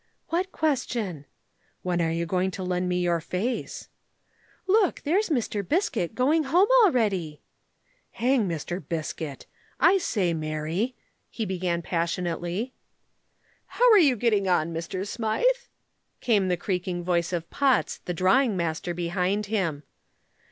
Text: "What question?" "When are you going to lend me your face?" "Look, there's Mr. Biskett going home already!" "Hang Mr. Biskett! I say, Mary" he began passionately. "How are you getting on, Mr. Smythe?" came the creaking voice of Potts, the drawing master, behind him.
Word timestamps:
"What 0.29 0.51
question?" 0.51 1.25
"When 1.83 2.01
are 2.01 2.09
you 2.09 2.25
going 2.25 2.49
to 2.57 2.63
lend 2.63 2.89
me 2.89 3.01
your 3.01 3.19
face?" 3.21 3.87
"Look, 4.65 5.01
there's 5.01 5.29
Mr. 5.29 5.61
Biskett 5.61 6.15
going 6.15 6.45
home 6.45 6.67
already!" 6.83 7.39
"Hang 8.13 8.49
Mr. 8.49 8.83
Biskett! 8.83 9.45
I 9.79 9.99
say, 9.99 10.33
Mary" 10.33 10.95
he 11.29 11.45
began 11.45 11.83
passionately. 11.83 12.73
"How 13.67 13.91
are 13.91 13.99
you 13.99 14.15
getting 14.15 14.47
on, 14.47 14.73
Mr. 14.73 15.05
Smythe?" 15.07 15.45
came 16.19 16.47
the 16.47 16.57
creaking 16.57 17.03
voice 17.03 17.31
of 17.31 17.51
Potts, 17.51 17.99
the 18.05 18.13
drawing 18.15 18.57
master, 18.57 18.95
behind 18.95 19.45
him. 19.45 19.83